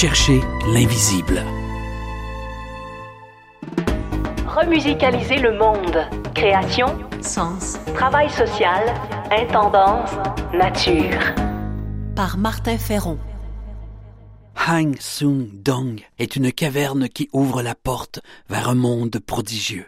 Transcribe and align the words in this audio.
Cherchez 0.00 0.40
l'invisible. 0.72 1.42
Remusicaliser 4.46 5.38
le 5.38 5.58
monde. 5.58 6.06
Création, 6.36 6.86
Sens 7.20 7.78
travail 7.96 8.30
social, 8.30 8.94
intendance, 9.32 10.10
nature. 10.54 11.18
par 12.14 12.38
Martin 12.38 12.78
Ferron. 12.78 13.18
Hang 14.68 14.94
Sung 15.00 15.48
Dong 15.52 16.00
est 16.20 16.36
une 16.36 16.52
caverne 16.52 17.08
qui 17.08 17.28
ouvre 17.32 17.60
la 17.60 17.74
porte 17.74 18.20
vers 18.48 18.68
un 18.68 18.76
monde 18.76 19.18
prodigieux. 19.18 19.86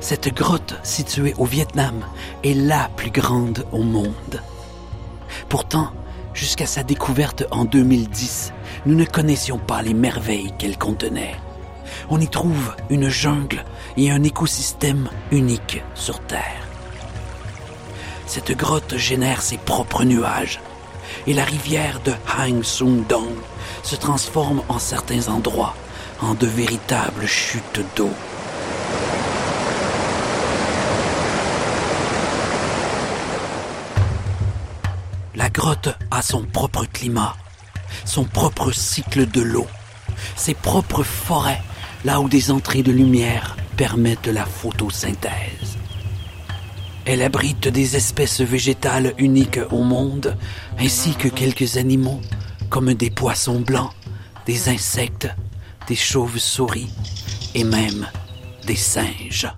Cette 0.00 0.34
grotte 0.34 0.74
située 0.82 1.32
au 1.38 1.46
Vietnam 1.46 2.04
est 2.44 2.52
la 2.52 2.90
plus 2.94 3.10
grande 3.10 3.64
au 3.72 3.82
monde. 3.82 4.42
Pourtant, 5.48 5.92
jusqu'à 6.36 6.66
sa 6.66 6.82
découverte 6.82 7.44
en 7.50 7.64
2010, 7.64 8.52
nous 8.84 8.94
ne 8.94 9.04
connaissions 9.04 9.58
pas 9.58 9.82
les 9.82 9.94
merveilles 9.94 10.52
qu'elle 10.58 10.78
contenait. 10.78 11.34
On 12.10 12.20
y 12.20 12.28
trouve 12.28 12.74
une 12.90 13.08
jungle 13.08 13.64
et 13.96 14.10
un 14.10 14.22
écosystème 14.22 15.08
unique 15.32 15.82
sur 15.94 16.20
Terre. 16.20 16.68
Cette 18.26 18.52
grotte 18.52 18.96
génère 18.96 19.40
ses 19.40 19.56
propres 19.56 20.04
nuages 20.04 20.60
et 21.26 21.32
la 21.32 21.44
rivière 21.44 22.00
de 22.04 22.12
Hang 22.38 22.62
Sung 22.62 23.06
Dong 23.08 23.34
se 23.82 23.96
transforme 23.96 24.62
en 24.68 24.78
certains 24.78 25.28
endroits 25.28 25.74
en 26.20 26.34
de 26.34 26.46
véritables 26.46 27.26
chutes 27.26 27.80
d'eau. 27.96 28.10
Grotte 35.56 35.88
a 36.10 36.20
son 36.20 36.42
propre 36.42 36.84
climat, 36.84 37.34
son 38.04 38.24
propre 38.24 38.72
cycle 38.72 39.26
de 39.26 39.40
l'eau, 39.40 39.66
ses 40.36 40.52
propres 40.52 41.02
forêts, 41.02 41.62
là 42.04 42.20
où 42.20 42.28
des 42.28 42.50
entrées 42.50 42.82
de 42.82 42.92
lumière 42.92 43.56
permettent 43.78 44.26
la 44.26 44.44
photosynthèse. 44.44 45.78
Elle 47.06 47.22
abrite 47.22 47.68
des 47.68 47.96
espèces 47.96 48.42
végétales 48.42 49.14
uniques 49.16 49.60
au 49.70 49.82
monde, 49.82 50.36
ainsi 50.78 51.14
que 51.14 51.28
quelques 51.28 51.78
animaux, 51.78 52.20
comme 52.68 52.92
des 52.92 53.10
poissons 53.10 53.60
blancs, 53.60 53.92
des 54.44 54.68
insectes, 54.68 55.28
des 55.88 55.96
chauves-souris 55.96 56.92
et 57.54 57.64
même 57.64 58.06
des 58.66 58.76
singes. 58.76 59.48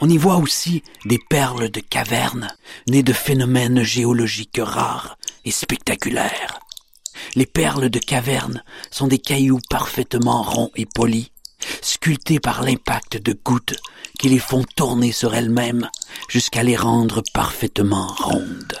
On 0.00 0.08
y 0.08 0.16
voit 0.16 0.36
aussi 0.36 0.82
des 1.04 1.18
perles 1.18 1.70
de 1.70 1.80
cavernes, 1.80 2.48
nées 2.88 3.02
de 3.02 3.12
phénomènes 3.12 3.82
géologiques 3.82 4.60
rares 4.60 5.18
et 5.44 5.50
spectaculaires. 5.50 6.60
Les 7.34 7.46
perles 7.46 7.90
de 7.90 7.98
caverne 7.98 8.64
sont 8.90 9.08
des 9.08 9.18
cailloux 9.18 9.60
parfaitement 9.68 10.42
ronds 10.42 10.70
et 10.74 10.86
polis, 10.86 11.30
sculptés 11.82 12.40
par 12.40 12.62
l'impact 12.62 13.18
de 13.18 13.38
gouttes 13.44 13.76
qui 14.18 14.30
les 14.30 14.38
font 14.38 14.64
tourner 14.74 15.12
sur 15.12 15.34
elles-mêmes 15.34 15.88
jusqu'à 16.28 16.62
les 16.62 16.76
rendre 16.76 17.22
parfaitement 17.34 18.06
rondes. 18.06 18.80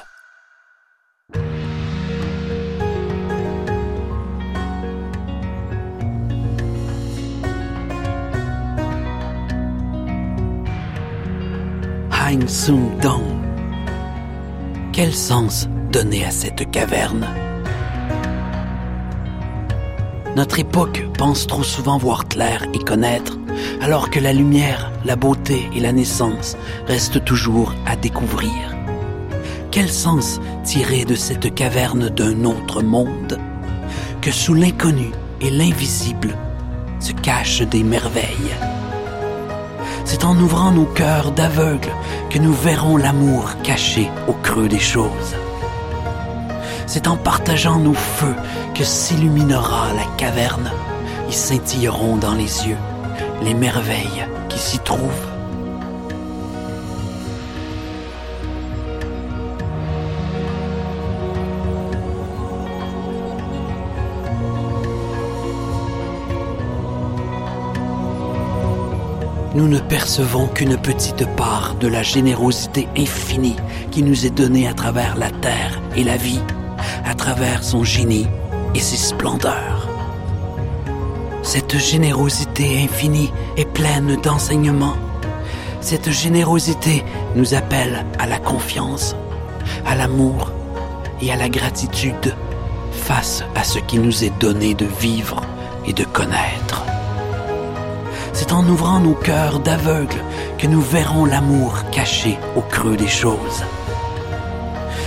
Sung 12.50 12.98
Dong. 13.00 13.22
Quel 14.92 15.14
sens 15.14 15.68
donner 15.92 16.24
à 16.24 16.32
cette 16.32 16.68
caverne? 16.72 17.24
Notre 20.34 20.58
époque 20.58 21.06
pense 21.16 21.46
trop 21.46 21.62
souvent 21.62 21.96
voir 21.96 22.26
clair 22.26 22.66
et 22.74 22.80
connaître, 22.80 23.38
alors 23.80 24.10
que 24.10 24.18
la 24.18 24.32
lumière, 24.32 24.90
la 25.04 25.14
beauté 25.14 25.70
et 25.76 25.78
la 25.78 25.92
naissance 25.92 26.56
restent 26.88 27.24
toujours 27.24 27.72
à 27.86 27.94
découvrir. 27.94 28.74
Quel 29.70 29.88
sens 29.88 30.40
tirer 30.64 31.04
de 31.04 31.14
cette 31.14 31.54
caverne 31.54 32.08
d'un 32.08 32.44
autre 32.44 32.82
monde? 32.82 33.38
Que 34.20 34.32
sous 34.32 34.54
l'inconnu 34.54 35.12
et 35.40 35.50
l'invisible 35.50 36.36
se 36.98 37.12
cachent 37.12 37.62
des 37.62 37.84
merveilles. 37.84 38.56
C'est 40.12 40.24
en 40.24 40.36
ouvrant 40.40 40.72
nos 40.72 40.86
cœurs 40.86 41.30
d'aveugles 41.30 41.92
que 42.30 42.40
nous 42.40 42.52
verrons 42.52 42.96
l'amour 42.96 43.48
caché 43.62 44.10
au 44.26 44.32
creux 44.32 44.66
des 44.66 44.80
choses. 44.80 45.36
C'est 46.88 47.06
en 47.06 47.16
partageant 47.16 47.78
nos 47.78 47.94
feux 47.94 48.34
que 48.74 48.82
s'illuminera 48.82 49.94
la 49.94 50.04
caverne. 50.16 50.72
Ils 51.28 51.32
scintilleront 51.32 52.16
dans 52.16 52.34
les 52.34 52.66
yeux 52.66 52.76
les 53.44 53.54
merveilles 53.54 54.26
qui 54.48 54.58
s'y 54.58 54.80
trouvent. 54.80 55.29
Nous 69.60 69.68
ne 69.68 69.78
percevons 69.78 70.46
qu'une 70.46 70.78
petite 70.78 71.26
part 71.36 71.74
de 71.74 71.86
la 71.86 72.02
générosité 72.02 72.88
infinie 72.96 73.56
qui 73.90 74.02
nous 74.02 74.24
est 74.24 74.34
donnée 74.34 74.66
à 74.66 74.72
travers 74.72 75.18
la 75.18 75.30
terre 75.30 75.82
et 75.94 76.02
la 76.02 76.16
vie, 76.16 76.40
à 77.04 77.14
travers 77.14 77.62
son 77.62 77.84
génie 77.84 78.26
et 78.74 78.80
ses 78.80 78.96
splendeurs. 78.96 79.86
Cette 81.42 81.76
générosité 81.76 82.82
infinie 82.82 83.34
est 83.58 83.70
pleine 83.70 84.16
d'enseignements. 84.22 84.96
Cette 85.82 86.10
générosité 86.10 87.04
nous 87.36 87.52
appelle 87.52 88.06
à 88.18 88.26
la 88.26 88.38
confiance, 88.38 89.14
à 89.84 89.94
l'amour 89.94 90.52
et 91.20 91.30
à 91.30 91.36
la 91.36 91.50
gratitude 91.50 92.34
face 92.92 93.44
à 93.54 93.62
ce 93.62 93.78
qui 93.78 93.98
nous 93.98 94.24
est 94.24 94.32
donné 94.40 94.72
de 94.72 94.86
vivre 94.86 95.42
et 95.86 95.92
de 95.92 96.04
connaître. 96.04 96.69
C'est 98.40 98.54
en 98.54 98.66
ouvrant 98.66 99.00
nos 99.00 99.12
cœurs 99.12 99.60
d'aveugles 99.60 100.24
que 100.56 100.66
nous 100.66 100.80
verrons 100.80 101.26
l'amour 101.26 101.74
caché 101.92 102.38
au 102.56 102.62
creux 102.62 102.96
des 102.96 103.06
choses. 103.06 103.62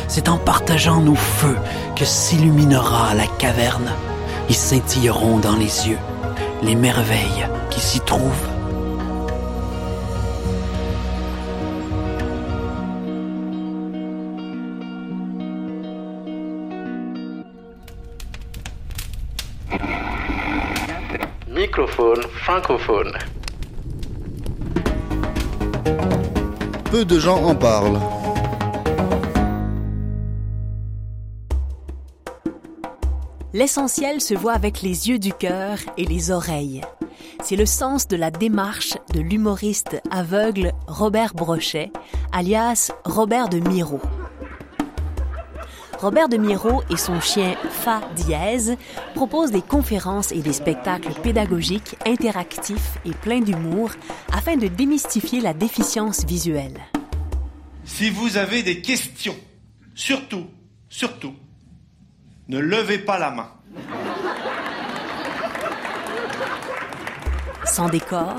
C'est 0.08 0.30
en 0.30 0.38
partageant 0.38 1.02
nos 1.02 1.16
feux 1.16 1.58
que 1.96 2.06
s'illuminera 2.06 3.16
la 3.16 3.26
caverne. 3.26 3.90
Ils 4.50 4.56
scintilleront 4.56 5.40
dans 5.40 5.56
les 5.56 5.90
yeux 5.90 5.98
les 6.62 6.76
merveilles 6.76 7.48
qui 7.72 7.80
s'y 7.80 8.02
trouvent. 8.02 8.53
Microphone 21.76 22.22
francophone. 22.30 23.18
Peu 26.92 27.04
de 27.04 27.18
gens 27.18 27.44
en 27.44 27.56
parlent. 27.56 28.00
L'essentiel 33.54 34.22
se 34.22 34.36
voit 34.36 34.54
avec 34.54 34.84
les 34.84 35.10
yeux 35.10 35.18
du 35.18 35.34
cœur 35.34 35.80
et 35.98 36.06
les 36.06 36.30
oreilles. 36.30 36.82
C'est 37.42 37.56
le 37.56 37.66
sens 37.66 38.08
de 38.08 38.18
la 38.18 38.30
démarche 38.30 38.94
de 39.12 39.22
l'humoriste 39.22 40.00
aveugle 40.12 40.74
Robert 40.86 41.34
Brochet, 41.34 41.92
alias 42.32 42.92
Robert 43.04 43.50
de 43.50 43.58
Miro. 43.58 44.00
Robert 46.04 46.28
de 46.28 46.36
Miro 46.36 46.84
et 46.90 46.98
son 46.98 47.22
chien 47.22 47.56
Fa 47.70 48.02
Dièse 48.18 48.76
proposent 49.16 49.52
des 49.52 49.62
conférences 49.62 50.34
et 50.34 50.42
des 50.42 50.52
spectacles 50.52 51.14
pédagogiques 51.24 51.96
interactifs 52.06 52.98
et 53.06 53.12
pleins 53.12 53.40
d'humour 53.40 53.92
afin 54.34 54.58
de 54.58 54.68
démystifier 54.68 55.40
la 55.40 55.54
déficience 55.54 56.26
visuelle. 56.26 56.78
Si 57.86 58.10
vous 58.10 58.36
avez 58.36 58.64
des 58.64 58.82
questions, 58.82 59.38
surtout, 59.96 60.48
surtout, 60.90 61.36
ne 62.50 62.60
levez 62.60 62.98
pas 62.98 63.18
la 63.18 63.32
main. 63.32 63.52
Sans 67.74 67.90
décor, 67.90 68.36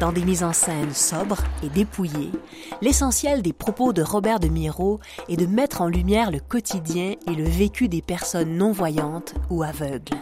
dans 0.00 0.10
des 0.10 0.24
mises 0.24 0.42
en 0.42 0.52
scène 0.52 0.92
sobres 0.92 1.38
et 1.62 1.68
dépouillées, 1.68 2.32
l'essentiel 2.80 3.40
des 3.40 3.52
propos 3.52 3.92
de 3.92 4.02
Robert 4.02 4.40
de 4.40 4.48
Miro 4.48 4.98
est 5.28 5.36
de 5.36 5.46
mettre 5.46 5.82
en 5.82 5.86
lumière 5.86 6.32
le 6.32 6.40
quotidien 6.40 7.14
et 7.28 7.34
le 7.36 7.44
vécu 7.44 7.86
des 7.86 8.02
personnes 8.02 8.56
non-voyantes 8.56 9.34
ou 9.50 9.62
aveugles. 9.62 10.16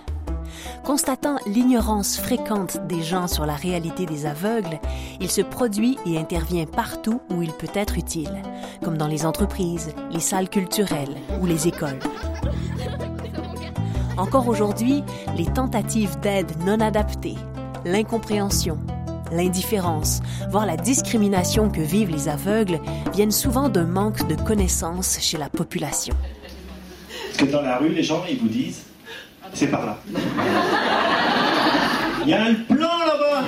Constatant 0.84 1.38
l'ignorance 1.46 2.18
fréquente 2.18 2.86
des 2.86 3.02
gens 3.02 3.28
sur 3.28 3.46
la 3.46 3.54
réalité 3.54 4.04
des 4.04 4.26
aveugles, 4.26 4.78
il 5.22 5.30
se 5.30 5.40
produit 5.40 5.96
et 6.04 6.18
intervient 6.18 6.66
partout 6.66 7.22
où 7.30 7.40
il 7.40 7.54
peut 7.54 7.72
être 7.72 7.96
utile, 7.96 8.42
comme 8.84 8.98
dans 8.98 9.08
les 9.08 9.24
entreprises, 9.24 9.94
les 10.10 10.20
salles 10.20 10.50
culturelles 10.50 11.16
ou 11.40 11.46
les 11.46 11.66
écoles. 11.66 12.00
Encore 14.18 14.48
aujourd'hui, 14.48 15.02
les 15.34 15.46
tentatives 15.46 16.20
d'aide 16.20 16.52
non 16.66 16.78
adaptées, 16.80 17.38
l'incompréhension, 17.84 18.78
l'indifférence, 19.32 20.20
voire 20.50 20.66
la 20.66 20.76
discrimination 20.76 21.70
que 21.70 21.80
vivent 21.80 22.10
les 22.10 22.28
aveugles 22.28 22.80
viennent 23.12 23.30
souvent 23.30 23.68
d'un 23.68 23.86
manque 23.86 24.26
de 24.26 24.34
connaissances 24.34 25.18
chez 25.20 25.38
la 25.38 25.48
population. 25.48 26.14
Que 27.38 27.44
dans 27.44 27.62
la 27.62 27.78
rue, 27.78 27.90
les 27.90 28.02
gens, 28.02 28.22
ils 28.28 28.38
vous 28.38 28.48
disent, 28.48 28.82
c'est 29.54 29.68
par 29.68 29.86
là. 29.86 29.98
Il 32.22 32.28
y 32.28 32.34
a 32.34 32.44
un 32.44 32.54
plan 32.54 32.98
là-bas. 33.06 33.44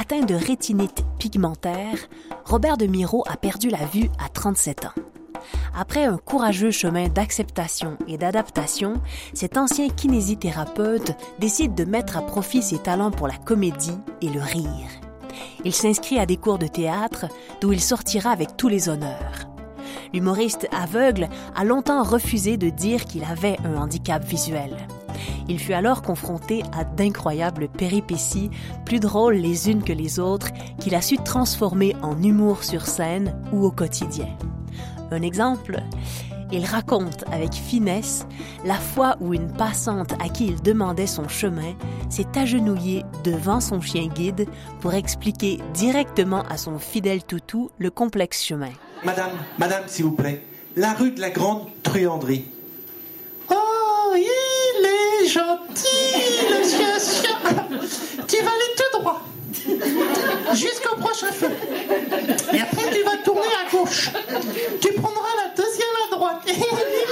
Atteint 0.00 0.20
de 0.24 0.34
rétinite 0.34 1.04
pigmentaire, 1.18 1.98
Robert 2.44 2.78
de 2.78 2.86
Miro 2.86 3.24
a 3.28 3.36
perdu 3.36 3.68
la 3.68 3.84
vue 3.92 4.08
à 4.24 4.28
37 4.30 4.86
ans. 4.86 5.07
Après 5.74 6.04
un 6.04 6.16
courageux 6.16 6.70
chemin 6.70 7.08
d'acceptation 7.08 7.96
et 8.06 8.18
d'adaptation, 8.18 8.94
cet 9.34 9.56
ancien 9.56 9.88
kinésithérapeute 9.88 11.16
décide 11.38 11.74
de 11.74 11.84
mettre 11.84 12.16
à 12.16 12.22
profit 12.22 12.62
ses 12.62 12.78
talents 12.78 13.10
pour 13.10 13.28
la 13.28 13.36
comédie 13.36 13.98
et 14.20 14.28
le 14.28 14.40
rire. 14.40 14.88
Il 15.64 15.72
s'inscrit 15.72 16.18
à 16.18 16.26
des 16.26 16.36
cours 16.36 16.58
de 16.58 16.66
théâtre 16.66 17.26
d'où 17.60 17.72
il 17.72 17.80
sortira 17.80 18.30
avec 18.30 18.56
tous 18.56 18.68
les 18.68 18.88
honneurs. 18.88 19.48
L'humoriste 20.12 20.68
aveugle 20.72 21.28
a 21.54 21.64
longtemps 21.64 22.02
refusé 22.02 22.56
de 22.56 22.70
dire 22.70 23.04
qu'il 23.04 23.24
avait 23.24 23.58
un 23.64 23.76
handicap 23.76 24.24
visuel. 24.24 24.76
Il 25.48 25.58
fut 25.58 25.72
alors 25.72 26.02
confronté 26.02 26.62
à 26.76 26.84
d'incroyables 26.84 27.68
péripéties, 27.68 28.50
plus 28.84 29.00
drôles 29.00 29.36
les 29.36 29.70
unes 29.70 29.82
que 29.82 29.92
les 29.92 30.18
autres, 30.18 30.48
qu'il 30.78 30.94
a 30.94 31.02
su 31.02 31.16
transformer 31.18 31.96
en 32.02 32.22
humour 32.22 32.64
sur 32.64 32.86
scène 32.86 33.34
ou 33.52 33.64
au 33.64 33.70
quotidien. 33.70 34.28
Un 35.10 35.22
exemple 35.22 35.82
il 36.50 36.64
raconte 36.64 37.24
avec 37.30 37.52
finesse 37.52 38.26
la 38.64 38.76
fois 38.76 39.16
où 39.20 39.34
une 39.34 39.52
passante 39.52 40.12
à 40.12 40.28
qui 40.28 40.46
il 40.46 40.62
demandait 40.62 41.06
son 41.06 41.28
chemin 41.28 41.74
s'est 42.08 42.38
agenouillée 42.38 43.04
devant 43.22 43.60
son 43.60 43.80
chien 43.80 44.06
guide 44.06 44.46
pour 44.80 44.94
expliquer 44.94 45.58
directement 45.74 46.42
à 46.48 46.56
son 46.56 46.78
fidèle 46.78 47.22
toutou 47.22 47.70
le 47.78 47.90
complexe 47.90 48.42
chemin. 48.42 48.70
Madame, 49.04 49.32
madame, 49.58 49.84
s'il 49.88 50.06
vous 50.06 50.12
plaît, 50.12 50.42
la 50.76 50.94
rue 50.94 51.10
de 51.10 51.20
la 51.20 51.30
Grande 51.30 51.66
Truanderie. 51.82 52.46
Oh, 53.50 54.14
il 54.16 54.86
est 54.86 55.28
gentil, 55.28 56.48
le 56.48 56.68
chien 56.68 56.98
chien. 56.98 57.36
Tu 58.26 58.36
vas 58.36 58.50
aller 58.50 58.74
tout 58.76 59.00
droit 59.00 59.22
jusqu'au 60.54 60.96
prochain 60.96 61.32
feu. 61.32 61.50
Et 62.52 62.60
après, 62.60 62.90
tu 62.90 63.02
vas 63.02 63.16
tourner 63.24 63.40
à 63.66 63.70
gauche. 63.70 64.10
Tu 64.80 64.92
prendras 64.92 65.34
la 65.36 65.54
deuxième 65.56 65.88
à 66.06 66.16
droite. 66.16 66.42
Il 66.46 66.52
est 66.52 66.62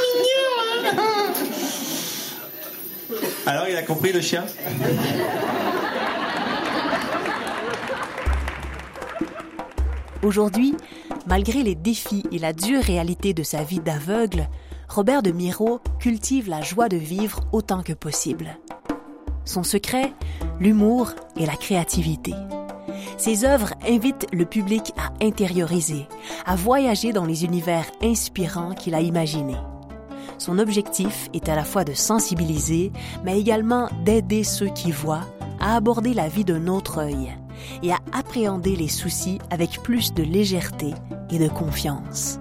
mignon, 0.04 1.02
hein 1.02 1.32
Alors, 3.46 3.68
il 3.68 3.76
a 3.76 3.82
compris 3.82 4.12
le 4.12 4.20
chien? 4.20 4.44
Aujourd'hui, 10.22 10.74
malgré 11.26 11.62
les 11.62 11.76
défis 11.76 12.24
et 12.32 12.38
la 12.38 12.52
dure 12.52 12.82
réalité 12.82 13.32
de 13.34 13.44
sa 13.44 13.62
vie 13.62 13.80
d'aveugle, 13.80 14.48
Robert 14.88 15.22
de 15.22 15.30
Miro 15.30 15.80
cultive 16.00 16.48
la 16.48 16.62
joie 16.62 16.88
de 16.88 16.96
vivre 16.96 17.40
autant 17.52 17.82
que 17.82 17.92
possible. 17.92 18.58
Son 19.44 19.62
secret, 19.62 20.12
l'humour 20.58 21.12
et 21.36 21.46
la 21.46 21.54
créativité. 21.54 22.32
Ses 23.16 23.44
œuvres 23.44 23.72
invitent 23.86 24.26
le 24.32 24.44
public 24.44 24.92
à 24.98 25.10
intérioriser, 25.24 26.06
à 26.44 26.54
voyager 26.54 27.12
dans 27.12 27.24
les 27.24 27.44
univers 27.44 27.86
inspirants 28.02 28.74
qu'il 28.74 28.94
a 28.94 29.00
imaginés. 29.00 29.56
Son 30.38 30.58
objectif 30.58 31.28
est 31.32 31.48
à 31.48 31.56
la 31.56 31.64
fois 31.64 31.84
de 31.84 31.94
sensibiliser, 31.94 32.92
mais 33.24 33.40
également 33.40 33.88
d'aider 34.04 34.44
ceux 34.44 34.68
qui 34.68 34.90
voient 34.90 35.24
à 35.60 35.76
aborder 35.76 36.12
la 36.12 36.28
vie 36.28 36.44
d'un 36.44 36.66
autre 36.66 36.98
œil 36.98 37.34
et 37.82 37.90
à 37.90 37.98
appréhender 38.12 38.76
les 38.76 38.88
soucis 38.88 39.38
avec 39.50 39.82
plus 39.82 40.12
de 40.12 40.22
légèreté 40.22 40.92
et 41.30 41.38
de 41.38 41.48
confiance. 41.48 42.38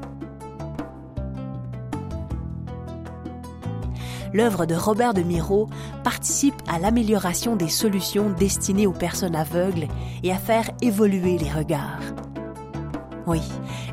L'œuvre 4.35 4.65
de 4.65 4.75
Robert 4.75 5.13
de 5.13 5.21
Miro 5.21 5.69
participe 6.03 6.61
à 6.67 6.77
l'amélioration 6.77 7.55
des 7.55 7.69
solutions 7.69 8.29
destinées 8.29 8.85
aux 8.85 8.91
personnes 8.91 9.33
aveugles 9.33 9.87
et 10.23 10.31
à 10.33 10.35
faire 10.35 10.69
évoluer 10.81 11.37
les 11.37 11.49
regards. 11.49 12.01
Oui, 13.27 13.39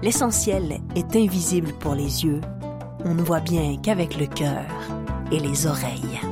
l'essentiel 0.03 0.81
est 0.97 1.15
invisible 1.15 1.73
pour 1.79 1.95
les 1.95 2.25
yeux. 2.25 2.41
On 3.05 3.15
ne 3.15 3.23
voit 3.23 3.39
bien 3.39 3.77
qu'avec 3.81 4.19
le 4.19 4.27
cœur 4.27 4.67
et 5.31 5.39
les 5.39 5.69
oreilles. 5.69 6.32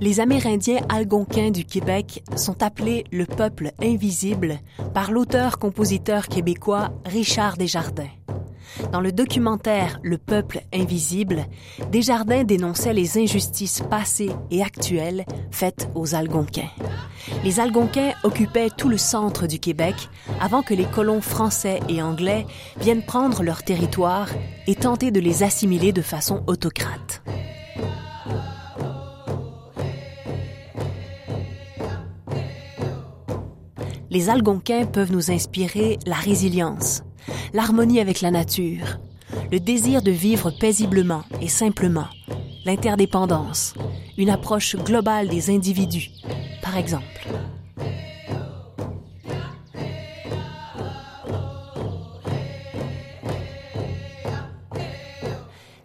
Les 0.00 0.20
Amérindiens 0.20 0.80
algonquins 0.88 1.50
du 1.50 1.64
Québec 1.64 2.22
sont 2.36 2.62
appelés 2.62 3.02
le 3.10 3.26
peuple 3.26 3.72
invisible 3.82 4.60
par 4.94 5.10
l'auteur-compositeur 5.10 6.28
québécois 6.28 6.90
Richard 7.04 7.56
Desjardins. 7.56 8.19
Dans 8.92 9.00
le 9.00 9.12
documentaire 9.12 9.98
Le 10.02 10.18
peuple 10.18 10.62
invisible, 10.72 11.46
Desjardins 11.90 12.44
dénonçait 12.44 12.92
les 12.92 13.18
injustices 13.18 13.82
passées 13.88 14.30
et 14.50 14.62
actuelles 14.62 15.24
faites 15.50 15.88
aux 15.94 16.14
Algonquins. 16.14 16.70
Les 17.44 17.60
Algonquins 17.60 18.12
occupaient 18.24 18.70
tout 18.70 18.88
le 18.88 18.96
centre 18.96 19.46
du 19.46 19.58
Québec 19.58 19.94
avant 20.40 20.62
que 20.62 20.74
les 20.74 20.84
colons 20.84 21.20
français 21.20 21.80
et 21.88 22.02
anglais 22.02 22.46
viennent 22.80 23.04
prendre 23.04 23.42
leur 23.42 23.62
territoire 23.62 24.28
et 24.66 24.74
tenter 24.74 25.10
de 25.10 25.20
les 25.20 25.42
assimiler 25.42 25.92
de 25.92 26.02
façon 26.02 26.42
autocrate. 26.46 27.22
Les 34.12 34.28
Algonquins 34.28 34.86
peuvent 34.86 35.12
nous 35.12 35.30
inspirer 35.30 35.96
la 36.04 36.16
résilience, 36.16 37.04
l'harmonie 37.52 38.00
avec 38.00 38.20
la 38.20 38.30
nature, 38.30 38.98
le 39.50 39.60
désir 39.60 40.02
de 40.02 40.10
vivre 40.10 40.50
paisiblement 40.50 41.22
et 41.40 41.48
simplement, 41.48 42.08
l'interdépendance, 42.64 43.74
une 44.16 44.30
approche 44.30 44.76
globale 44.76 45.28
des 45.28 45.50
individus, 45.50 46.10
par 46.62 46.76
exemple. 46.76 47.28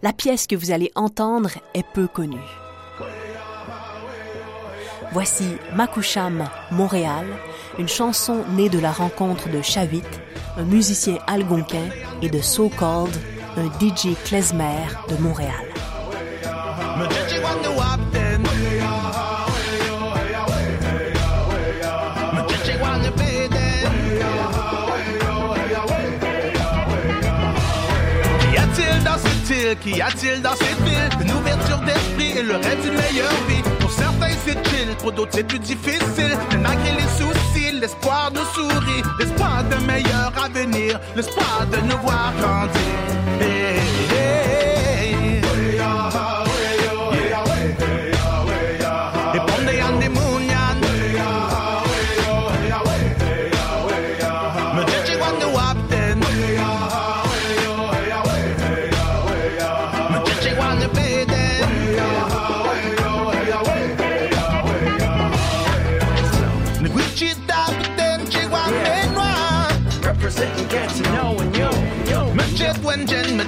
La 0.05 0.13
pièce 0.13 0.45
que 0.45 0.55
vous 0.55 0.69
allez 0.69 0.91
entendre 0.93 1.49
est 1.73 1.85
peu 1.93 2.07
connue. 2.07 2.37
Voici 5.11 5.45
Makusham 5.73 6.47
Montréal, 6.69 7.25
une 7.79 7.87
chanson 7.87 8.43
née 8.51 8.69
de 8.69 8.77
la 8.77 8.91
rencontre 8.91 9.49
de 9.49 9.63
Chavit, 9.63 10.03
un 10.57 10.63
musicien 10.63 11.17
algonquin, 11.27 11.89
et 12.21 12.29
de 12.29 12.41
So 12.41 12.69
Called, 12.69 13.15
un 13.57 13.65
DJ 13.79 14.15
klezmer 14.23 14.87
de 15.09 15.17
Montréal. 15.21 15.53
Qu'y 29.81 30.01
a-t-il 30.01 30.41
dans 30.41 30.55
cette 30.55 30.79
ville 30.83 31.09
Une 31.21 31.31
ouverture 31.31 31.79
d'esprit 31.79 32.37
et 32.37 32.43
le 32.43 32.55
rêve 32.55 32.81
d'une 32.81 32.93
meilleure 32.93 33.33
vie. 33.47 33.61
Pour 33.79 33.91
certains 33.91 34.29
c'est 34.45 34.67
chill, 34.69 34.95
pour 34.99 35.11
d'autres 35.11 35.31
c'est 35.33 35.43
plus 35.43 35.59
difficile. 35.59 36.37
Mais 36.51 36.57
malgré 36.57 36.91
les 36.91 37.07
soucis, 37.17 37.54
l'espoir 37.79 38.31
nous 38.33 38.45
sourit. 38.53 39.03
L'espoir 39.19 39.63
d'un 39.65 39.81
meilleur 39.81 40.31
avenir, 40.43 40.99
l'espoir 41.15 41.65
de 41.71 41.77
nous 41.87 41.97
voir 42.03 42.33
grandir. 42.39 42.81
Hey, 43.39 43.77
hey, 44.11 44.24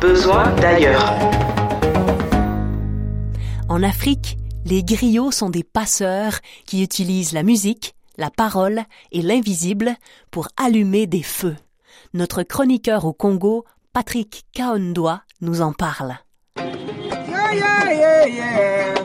Besoin 0.00 0.54
d'ailleurs. 0.56 1.14
En 3.68 3.82
Afrique, 3.82 4.36
les 4.64 4.82
griots 4.82 5.30
sont 5.30 5.50
des 5.50 5.64
passeurs 5.64 6.40
qui 6.66 6.82
utilisent 6.82 7.32
la 7.32 7.42
musique, 7.42 7.94
la 8.18 8.30
parole 8.30 8.82
et 9.12 9.22
l'invisible 9.22 9.94
pour 10.30 10.48
allumer 10.56 11.06
des 11.06 11.22
feux. 11.22 11.56
Notre 12.14 12.42
chroniqueur 12.42 13.04
au 13.04 13.12
Congo, 13.12 13.64
Patrick 13.92 14.44
Kaondoa, 14.52 15.22
nous 15.40 15.62
en 15.62 15.72
parle. 15.72 16.16
Yeah, 16.58 17.54
yeah, 17.54 17.92
yeah, 17.92 18.26
yeah. 18.26 18.56
Yeah, 18.58 18.95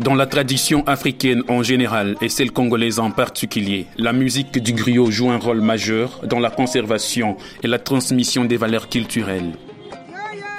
Dans 0.00 0.14
la 0.14 0.26
tradition 0.26 0.84
africaine 0.86 1.42
en 1.48 1.62
général 1.62 2.14
et 2.20 2.28
celle 2.28 2.52
congolaise 2.52 3.00
en 3.00 3.10
particulier, 3.10 3.86
la 3.96 4.12
musique 4.12 4.62
du 4.62 4.72
griot 4.72 5.10
joue 5.10 5.30
un 5.30 5.38
rôle 5.38 5.60
majeur 5.60 6.20
dans 6.24 6.38
la 6.38 6.50
conservation 6.50 7.36
et 7.64 7.66
la 7.66 7.78
transmission 7.78 8.44
des 8.44 8.56
valeurs 8.56 8.88
culturelles. 8.88 9.52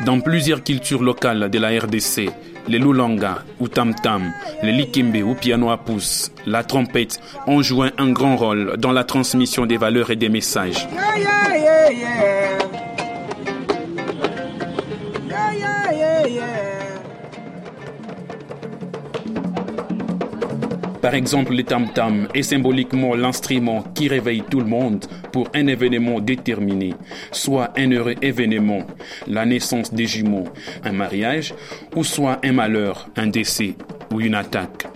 Dans 0.06 0.20
plusieurs 0.20 0.64
cultures 0.64 1.04
locales 1.04 1.50
de 1.50 1.60
la 1.60 1.70
RDC, 1.70 2.30
les 2.68 2.80
lulanga 2.80 3.44
ou 3.60 3.68
tam-tam, 3.68 4.32
les 4.62 4.74
likimbe 4.74 5.24
ou 5.24 5.36
piano 5.36 5.70
à 5.70 5.78
pouce, 5.78 6.32
la 6.46 6.64
trompette 6.64 7.20
ont 7.48 7.62
joué 7.62 7.92
un 7.98 8.12
grand 8.12 8.36
rôle 8.36 8.76
dans 8.78 8.92
la 8.92 9.04
transmission 9.04 9.66
des 9.66 9.78
valeurs 9.78 10.12
et 10.12 10.16
des 10.18 10.30
messages. 10.30 10.88
Par 21.02 21.16
exemple, 21.16 21.56
le 21.56 21.64
tam-tam 21.64 22.28
est 22.34 22.44
symboliquement 22.44 23.16
l'instrument 23.16 23.84
qui 23.96 24.10
réveille 24.10 24.44
tout 24.50 24.60
le 24.60 24.66
monde 24.66 25.06
pour 25.32 25.50
un 25.54 25.68
événement 25.68 26.20
déterminé, 26.20 26.94
soit 27.32 27.72
un 27.78 27.90
heureux 27.92 28.16
événement, 28.22 28.84
la 29.28 29.46
naissance 29.46 29.94
des 29.94 30.08
jumeaux, 30.08 30.50
un 30.84 30.92
mariage, 30.92 31.54
ou 31.96 32.04
soit 32.04 32.40
un 32.44 32.52
malheur, 32.52 33.08
un 33.16 33.28
décès 33.28 33.76
ou 34.14 34.20
une 34.20 34.36
attaque. 34.36 34.88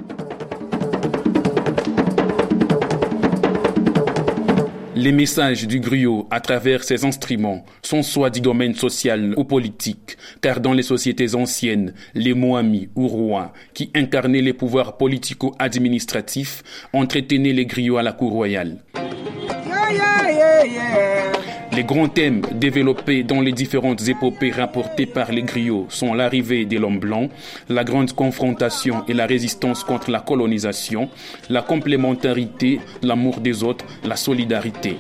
Les 4.95 5.12
messages 5.12 5.65
du 5.65 5.79
griot 5.79 6.27
à 6.29 6.39
travers 6.39 6.83
ces 6.83 7.03
instruments 7.03 7.65
sont 7.81 8.03
soit 8.03 8.29
du 8.29 8.41
domaine 8.41 8.75
social 8.75 9.33
ou 9.38 9.43
politique, 9.43 10.17
car 10.39 10.59
dans 10.59 10.73
les 10.73 10.83
sociétés 10.83 11.33
anciennes, 11.33 11.95
les 12.13 12.35
moamis 12.35 12.89
ou 12.95 13.07
rois, 13.07 13.53
qui 13.73 13.89
incarnaient 13.95 14.41
les 14.41 14.53
pouvoirs 14.53 14.97
politico-administratifs, 14.97 16.63
entretenaient 16.93 17.53
les 17.53 17.65
griots 17.65 17.97
à 17.97 18.03
la 18.03 18.13
cour 18.13 18.33
royale. 18.33 18.83
Les 21.75 21.84
grands 21.84 22.08
thèmes 22.08 22.42
développés 22.53 23.24
dans 23.24 23.42
les 23.42 23.51
différentes 23.51 24.08
épopées 24.08 24.51
rapportées 24.51 25.08
par 25.08 25.32
les 25.32 25.42
griots 25.42 25.88
sont 25.89 26.13
l'arrivée 26.13 26.65
de 26.65 26.77
l'homme 26.77 27.00
blanc, 27.00 27.30
la 27.68 27.84
grande 27.84 28.13
confrontation 28.13 29.03
et 29.08 29.13
la 29.13 29.25
résistance 29.25 29.84
contre 29.84 30.12
la 30.12 30.20
colonisation, 30.20 31.10
la 31.50 31.63
complémentarité, 31.63 32.80
l'amour 33.01 33.39
des 33.39 33.63
autres, 33.63 33.86
la 34.03 34.15
solidarité. 34.15 34.98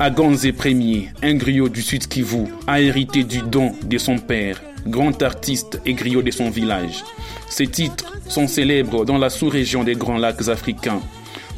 Aganze 0.00 0.52
Premier, 0.52 1.08
un 1.24 1.34
griot 1.34 1.68
du 1.68 1.82
Sud 1.82 2.06
Kivu, 2.06 2.44
a 2.68 2.80
hérité 2.80 3.24
du 3.24 3.42
don 3.42 3.72
de 3.82 3.98
son 3.98 4.18
père, 4.18 4.62
grand 4.86 5.20
artiste 5.22 5.80
et 5.84 5.92
griot 5.92 6.22
de 6.22 6.30
son 6.30 6.50
village. 6.50 7.02
Ses 7.48 7.66
titres 7.66 8.16
sont 8.28 8.46
célèbres 8.46 9.04
dans 9.04 9.18
la 9.18 9.28
sous-région 9.28 9.82
des 9.82 9.96
Grands 9.96 10.18
Lacs 10.18 10.46
africains. 10.50 11.00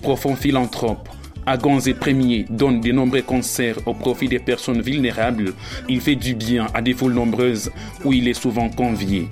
Profond 0.01 0.37
philanthrope, 0.37 1.07
Aganze 1.45 1.93
Premier 2.01 2.47
donne 2.49 2.81
de 2.81 2.93
nombreux 2.93 3.21
concerts 3.21 3.77
au 3.85 3.93
profit 3.93 4.29
des 4.29 4.39
personnes 4.39 4.81
vulnérables. 4.81 5.53
Il 5.91 6.01
fait 6.01 6.17
du 6.17 6.35
bien 6.35 6.67
à 6.73 6.81
des 6.81 6.95
foules 6.95 7.13
nombreuses 7.13 7.71
où 8.07 8.15
il 8.15 8.27
est 8.27 8.33
souvent 8.33 8.71
convié. 8.71 9.29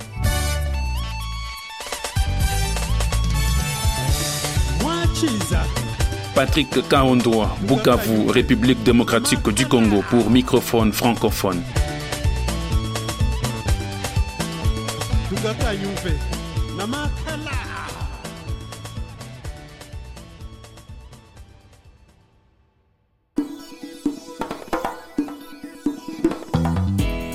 Patrick 6.38 6.88
Kaondoa, 6.88 7.56
Bukavu, 7.62 8.30
République 8.30 8.80
démocratique 8.84 9.48
du 9.48 9.66
Congo 9.66 10.04
pour 10.08 10.30
microphone 10.30 10.92
francophone. 10.92 11.60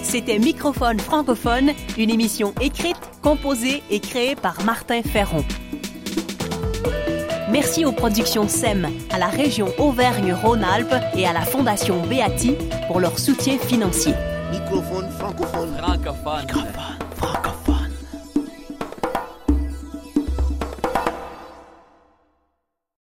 C'était 0.01 0.39
Microphone 0.39 0.99
francophone, 1.01 1.73
une 1.97 2.09
émission 2.09 2.53
écrite, 2.61 2.95
composée 3.21 3.83
et 3.89 3.99
créée 3.99 4.37
par 4.37 4.63
Martin 4.63 5.01
Ferron. 5.01 5.43
Merci 7.53 7.85
aux 7.85 7.91
productions 7.91 8.47
SEM, 8.47 8.87
à 9.11 9.19
la 9.19 9.27
région 9.27 9.67
Auvergne-Rhône-Alpes 9.77 10.95
et 11.15 11.27
à 11.27 11.33
la 11.33 11.41
Fondation 11.41 12.01
Beati 12.01 12.55
pour 12.87 12.99
leur 12.99 13.19
soutien 13.19 13.59
financier. 13.59 14.15
Microphone 14.51 15.07
francophone. 15.11 15.69
Francophone. 15.77 17.02